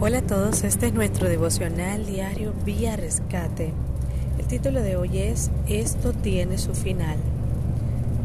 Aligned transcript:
Hola 0.00 0.18
a 0.18 0.22
todos, 0.22 0.62
este 0.62 0.86
es 0.86 0.94
nuestro 0.94 1.28
devocional 1.28 2.06
diario 2.06 2.52
Vía 2.64 2.94
Rescate. 2.94 3.72
El 4.38 4.46
título 4.46 4.80
de 4.80 4.94
hoy 4.94 5.18
es 5.18 5.50
Esto 5.66 6.12
tiene 6.12 6.56
su 6.58 6.72
final. 6.72 7.16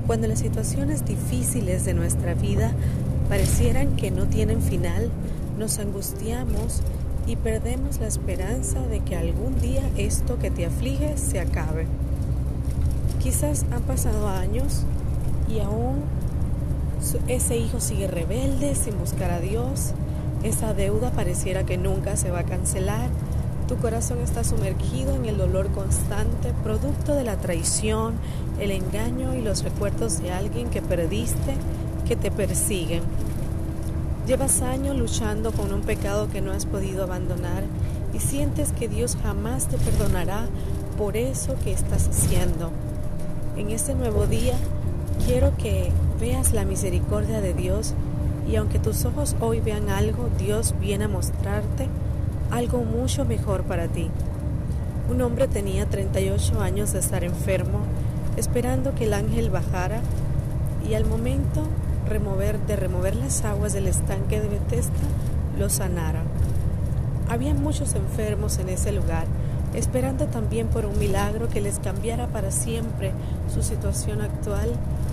Cuando 0.05 0.27
las 0.27 0.37
situaciones 0.37 1.03
difíciles 1.03 1.83
de 1.83 1.95
nuestra 1.95 2.35
vida 2.35 2.73
parecieran 3.27 3.95
que 3.95 4.11
no 4.11 4.27
tienen 4.27 4.61
final, 4.61 5.09
nos 5.57 5.79
angustiamos 5.79 6.83
y 7.25 7.37
perdemos 7.37 7.99
la 7.99 8.05
esperanza 8.05 8.79
de 8.81 8.99
que 8.99 9.15
algún 9.15 9.59
día 9.59 9.81
esto 9.97 10.37
que 10.37 10.51
te 10.51 10.67
aflige 10.67 11.17
se 11.17 11.39
acabe. 11.39 11.87
Quizás 13.19 13.65
han 13.71 13.81
pasado 13.81 14.27
años 14.27 14.83
y 15.49 15.59
aún 15.59 16.03
ese 17.27 17.57
hijo 17.57 17.79
sigue 17.79 18.05
rebelde 18.05 18.75
sin 18.75 18.99
buscar 18.99 19.31
a 19.31 19.39
Dios 19.39 19.95
esa 20.43 20.73
deuda 20.73 21.11
pareciera 21.11 21.65
que 21.65 21.77
nunca 21.77 22.17
se 22.17 22.29
va 22.29 22.39
a 22.39 22.45
cancelar. 22.45 23.09
Tu 23.67 23.77
corazón 23.77 24.19
está 24.19 24.43
sumergido 24.43 25.15
en 25.15 25.25
el 25.25 25.37
dolor 25.37 25.69
constante, 25.69 26.53
producto 26.63 27.15
de 27.15 27.23
la 27.23 27.37
traición, 27.37 28.15
el 28.59 28.71
engaño 28.71 29.35
y 29.35 29.41
los 29.41 29.63
recuerdos 29.63 30.21
de 30.21 30.31
alguien 30.31 30.69
que 30.69 30.81
perdiste, 30.81 31.55
que 32.07 32.15
te 32.17 32.29
persiguen. 32.29 33.03
Llevas 34.27 34.61
años 34.61 34.97
luchando 34.97 35.51
con 35.51 35.73
un 35.73 35.81
pecado 35.81 36.29
que 36.29 36.41
no 36.41 36.51
has 36.51 36.65
podido 36.65 37.03
abandonar 37.03 37.63
y 38.13 38.19
sientes 38.19 38.71
que 38.71 38.87
Dios 38.87 39.17
jamás 39.23 39.67
te 39.67 39.77
perdonará 39.77 40.45
por 40.97 41.17
eso 41.17 41.55
que 41.63 41.71
estás 41.71 42.07
haciendo. 42.09 42.71
En 43.57 43.69
este 43.71 43.95
nuevo 43.95 44.27
día 44.27 44.55
quiero 45.25 45.55
que 45.57 45.91
veas 46.19 46.53
la 46.53 46.65
misericordia 46.65 47.41
de 47.41 47.53
Dios 47.53 47.93
y 48.47 48.55
aunque 48.55 48.79
tus 48.79 49.05
ojos 49.05 49.35
hoy 49.39 49.59
vean 49.59 49.89
algo, 49.89 50.29
Dios 50.37 50.75
viene 50.79 51.05
a 51.05 51.07
mostrarte 51.07 51.87
algo 52.51 52.83
mucho 52.83 53.25
mejor 53.25 53.63
para 53.63 53.87
ti. 53.87 54.09
Un 55.09 55.21
hombre 55.21 55.47
tenía 55.47 55.87
38 55.87 56.61
años 56.61 56.93
de 56.93 56.99
estar 56.99 57.23
enfermo, 57.23 57.79
esperando 58.37 58.95
que 58.95 59.05
el 59.05 59.13
ángel 59.13 59.49
bajara 59.49 60.01
y 60.87 60.93
al 60.93 61.05
momento 61.05 61.67
remover, 62.07 62.59
de 62.59 62.75
remover 62.75 63.15
las 63.15 63.43
aguas 63.43 63.73
del 63.73 63.87
estanque 63.87 64.39
de 64.39 64.49
Bethesda, 64.49 64.93
lo 65.57 65.69
sanara. 65.69 66.23
Había 67.29 67.53
muchos 67.53 67.95
enfermos 67.95 68.57
en 68.59 68.69
ese 68.69 68.91
lugar, 68.91 69.25
esperando 69.73 70.27
también 70.27 70.67
por 70.67 70.85
un 70.85 70.97
milagro 70.99 71.49
que 71.49 71.61
les 71.61 71.79
cambiara 71.79 72.27
para 72.27 72.51
siempre 72.51 73.11
su 73.53 73.63
situación 73.63 74.21
actual 74.21 74.69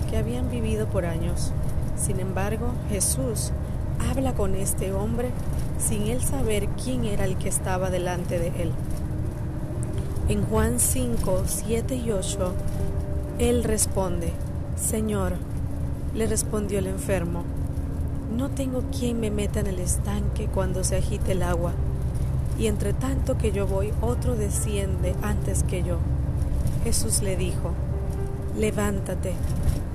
que 0.09 0.17
habían 0.17 0.49
vivido 0.49 0.87
por 0.87 1.05
años. 1.05 1.51
Sin 1.97 2.19
embargo, 2.19 2.71
Jesús 2.89 3.51
habla 4.09 4.33
con 4.33 4.55
este 4.55 4.93
hombre 4.93 5.29
sin 5.79 6.07
él 6.07 6.21
saber 6.21 6.67
quién 6.83 7.05
era 7.05 7.25
el 7.25 7.37
que 7.37 7.49
estaba 7.49 7.89
delante 7.89 8.39
de 8.39 8.47
él. 8.61 8.71
En 10.29 10.43
Juan 10.43 10.79
5, 10.79 11.43
7 11.45 11.95
y 11.95 12.11
8, 12.11 12.53
él 13.39 13.63
responde, 13.63 14.31
Señor, 14.75 15.33
le 16.13 16.27
respondió 16.27 16.79
el 16.79 16.87
enfermo, 16.87 17.43
no 18.35 18.49
tengo 18.49 18.83
quien 18.97 19.19
me 19.19 19.29
meta 19.29 19.59
en 19.59 19.67
el 19.67 19.79
estanque 19.79 20.47
cuando 20.47 20.83
se 20.83 20.97
agite 20.97 21.33
el 21.33 21.43
agua, 21.43 21.73
y 22.57 22.67
entre 22.67 22.93
tanto 22.93 23.37
que 23.37 23.51
yo 23.51 23.67
voy, 23.67 23.93
otro 24.01 24.35
desciende 24.35 25.15
antes 25.21 25.63
que 25.63 25.83
yo. 25.83 25.97
Jesús 26.83 27.21
le 27.21 27.35
dijo, 27.35 27.71
levántate, 28.57 29.33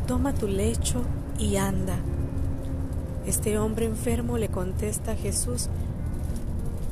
toma 0.06 0.32
tu 0.32 0.48
lecho 0.48 1.02
y 1.38 1.56
anda. 1.56 1.96
Este 3.26 3.58
hombre 3.58 3.86
enfermo 3.86 4.38
le 4.38 4.48
contesta 4.48 5.12
a 5.12 5.16
Jesús 5.16 5.68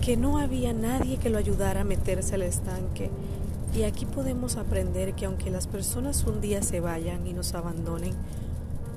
que 0.01 0.17
no 0.17 0.39
había 0.39 0.73
nadie 0.73 1.17
que 1.17 1.31
lo 1.31 1.39
ayudara 1.39 1.83
a 1.83 1.85
meterse 1.85 2.35
al 2.35 2.43
estanque. 2.43 3.11
Y 3.75 3.85
aquí 3.85 4.05
podemos 4.05 4.57
aprender 4.57 5.15
que 5.15 5.27
aunque 5.27 5.51
las 5.51 5.67
personas 5.67 6.25
un 6.25 6.41
día 6.41 6.63
se 6.63 6.81
vayan 6.81 7.27
y 7.27 7.33
nos 7.33 7.55
abandonen, 7.55 8.13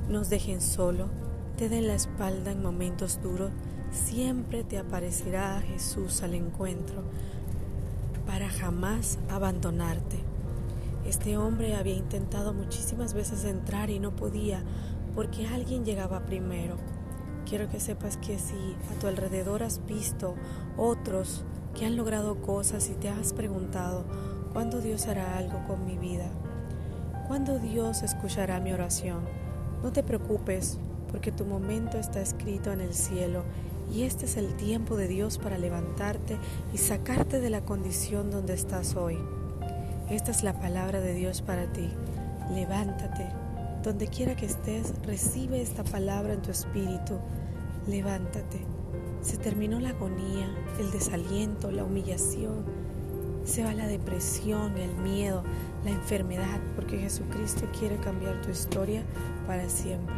nos 0.10 0.30
dejen 0.30 0.62
solo, 0.62 1.08
te 1.58 1.70
den 1.70 1.88
la 1.88 1.96
espalda 1.96 2.52
en 2.52 2.62
momentos 2.62 3.20
duros, 3.24 3.50
siempre 3.92 4.64
te 4.64 4.78
aparecerá 4.78 5.60
Jesús 5.62 6.22
al 6.22 6.36
encuentro 6.36 7.02
para 8.28 8.48
jamás 8.48 9.18
abandonarte. 9.32 10.18
Este 11.08 11.36
hombre 11.36 11.76
había 11.76 11.96
intentado 11.96 12.54
muchísimas 12.54 13.16
veces 13.16 13.44
entrar 13.44 13.90
y 13.90 13.98
no 13.98 14.16
podía 14.16 14.62
porque 15.16 15.48
alguien 15.48 15.84
llegaba 15.84 16.28
primero. 16.28 16.76
Quiero 17.50 17.68
que 17.70 17.80
sepas 17.80 18.18
que 18.18 18.38
si 18.38 18.76
a 18.92 19.00
tu 19.00 19.08
alrededor 19.08 19.64
has 19.64 19.84
visto 19.88 20.36
otros 20.78 21.44
que 21.74 21.88
han 21.88 21.98
logrado 21.98 22.40
cosas 22.40 22.88
y 22.90 22.94
te 22.94 23.10
has 23.10 23.34
preguntado, 23.34 24.06
¿cuándo 24.54 24.80
Dios 24.80 25.08
hará 25.08 25.38
algo 25.40 25.66
con 25.66 25.88
mi 25.88 25.98
vida? 25.98 26.30
¿Cuándo 27.28 27.58
Dios 27.58 28.04
escuchará 28.04 28.60
mi 28.60 28.74
oración? 28.74 29.22
No 29.82 29.92
te 29.92 30.04
preocupes, 30.04 30.78
porque 31.12 31.32
tu 31.32 31.46
momento 31.46 31.98
está 31.98 32.22
escrito 32.22 32.72
en 32.72 32.82
el 32.82 32.94
cielo 32.94 33.44
y 33.94 34.04
este 34.04 34.26
es 34.26 34.38
el 34.38 34.56
tiempo 34.56 34.98
de 34.98 35.08
Dios 35.08 35.38
para 35.38 35.58
levantarte 35.58 36.38
y 36.74 36.78
sacarte 36.78 37.40
de 37.40 37.50
la 37.50 37.62
condición 37.62 38.32
donde 38.32 38.54
estás 38.54 38.96
hoy. 38.96 39.18
Esta 40.10 40.32
es 40.32 40.44
la 40.44 40.60
palabra 40.60 41.00
de 41.02 41.14
Dios 41.14 41.42
para 41.42 41.72
ti. 41.72 41.90
Levántate 42.52 43.28
donde 43.88 44.08
quiera 44.08 44.36
que 44.36 44.46
estés, 44.46 44.94
recibe 45.06 45.62
esta 45.62 45.84
palabra 45.84 46.34
en 46.34 46.42
tu 46.42 46.52
espíritu. 46.52 47.20
Levántate. 47.88 48.66
Se 49.22 49.38
terminó 49.38 49.80
la 49.80 49.90
agonía, 49.90 50.50
el 50.80 50.92
desaliento, 50.92 51.72
la 51.72 51.86
humillación. 51.86 52.66
Se 53.46 53.64
va 53.64 53.74
la 53.74 53.88
depresión, 53.88 54.78
el 54.78 54.94
miedo, 54.98 55.44
la 55.86 55.92
enfermedad, 55.92 56.60
porque 56.76 56.98
Jesucristo 56.98 57.66
quiere 57.80 57.96
cambiar 57.98 58.42
tu 58.42 58.52
historia 58.52 59.04
para 59.48 59.70
siempre. 59.70 60.16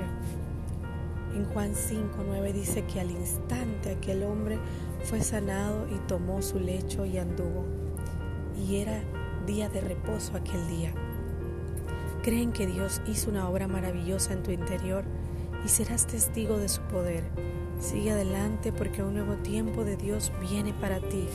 En 1.36 1.46
Juan 1.46 1.76
5, 1.76 2.24
9 2.26 2.54
dice 2.54 2.84
que 2.86 3.00
al 3.00 3.12
instante 3.12 3.92
aquel 3.92 4.24
hombre 4.24 4.58
fue 5.04 5.22
sanado 5.22 5.88
y 5.90 5.98
tomó 6.08 6.42
su 6.42 6.60
lecho 6.60 7.06
y 7.06 7.18
anduvo. 7.18 7.66
Y 8.68 8.78
era 8.78 9.02
día 9.46 9.70
de 9.70 9.82
reposo 9.82 10.36
aquel 10.36 10.68
día. 10.68 10.94
Creen 12.24 12.52
que 12.52 12.68
Dios 12.68 13.02
hizo 13.08 13.30
una 13.30 13.48
obra 13.48 13.68
maravillosa 13.68 14.34
en 14.34 14.44
tu 14.44 14.52
interior 14.52 15.06
y 15.64 15.70
serás 15.70 16.08
testigo 16.08 16.58
de 16.58 16.68
su 16.68 16.82
poder. 16.82 17.24
Sigue 17.80 18.12
adelante 18.12 18.74
porque 18.74 19.04
un 19.04 19.14
nuevo 19.14 19.36
tiempo 19.36 19.86
de 19.86 19.96
Dios 19.96 20.32
viene 20.42 20.74
para 20.74 21.00
ti. 21.00 21.28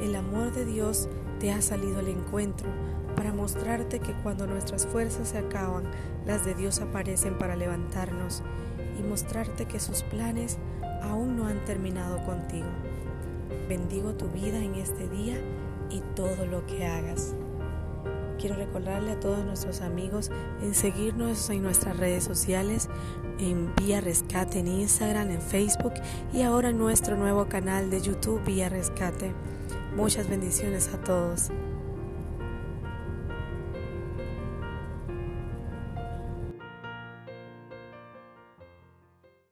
El 0.00 0.14
amor 0.14 0.52
de 0.52 0.64
Dios 0.64 1.08
te 1.44 1.52
ha 1.52 1.60
salido 1.60 1.98
al 1.98 2.08
encuentro 2.08 2.70
para 3.16 3.34
mostrarte 3.34 3.98
que 3.98 4.14
cuando 4.22 4.46
nuestras 4.46 4.86
fuerzas 4.86 5.28
se 5.28 5.36
acaban, 5.36 5.84
las 6.24 6.46
de 6.46 6.54
Dios 6.54 6.80
aparecen 6.80 7.36
para 7.36 7.54
levantarnos 7.54 8.42
y 8.98 9.02
mostrarte 9.02 9.66
que 9.66 9.78
sus 9.78 10.04
planes 10.04 10.56
aún 11.02 11.36
no 11.36 11.46
han 11.46 11.62
terminado 11.66 12.24
contigo. 12.24 12.68
Bendigo 13.68 14.14
tu 14.14 14.30
vida 14.30 14.56
en 14.56 14.76
este 14.76 15.06
día 15.06 15.36
y 15.90 16.00
todo 16.16 16.46
lo 16.46 16.64
que 16.64 16.86
hagas 16.86 17.34
quiero 18.44 18.56
recordarle 18.56 19.12
a 19.12 19.20
todos 19.20 19.42
nuestros 19.44 19.80
amigos 19.80 20.30
en 20.62 20.74
seguirnos 20.74 21.48
en 21.48 21.62
nuestras 21.62 21.96
redes 21.96 22.24
sociales, 22.24 22.90
en 23.38 23.74
Vía 23.76 24.02
Rescate 24.02 24.58
en 24.58 24.68
Instagram, 24.68 25.30
en 25.30 25.40
Facebook 25.40 25.94
y 26.30 26.42
ahora 26.42 26.68
en 26.68 26.76
nuestro 26.76 27.16
nuevo 27.16 27.46
canal 27.46 27.88
de 27.88 28.02
YouTube 28.02 28.44
Vía 28.44 28.68
Rescate. 28.68 29.32
Muchas 29.96 30.28
bendiciones 30.28 30.88
a 30.92 30.98
todos. 30.98 31.50